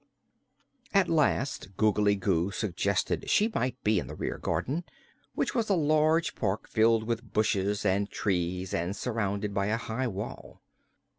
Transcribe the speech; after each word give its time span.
At 0.95 1.09
last 1.09 1.77
Googly 1.77 2.15
Goo 2.15 2.49
suggested 2.49 3.29
she 3.29 3.51
might 3.53 3.79
be 3.83 3.99
in 3.99 4.07
the 4.07 4.15
rear 4.15 4.39
garden, 4.39 4.83
which 5.35 5.53
was 5.53 5.69
a 5.69 5.75
large 5.75 6.33
park 6.33 6.67
filled 6.67 7.03
with 7.03 7.33
bushes 7.33 7.85
and 7.85 8.09
trees 8.09 8.73
and 8.73 8.95
surrounded 8.95 9.53
by 9.53 9.67
a 9.67 9.77
high 9.77 10.07
wall. 10.07 10.59